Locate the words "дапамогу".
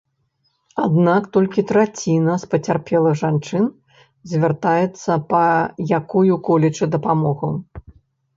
6.99-7.51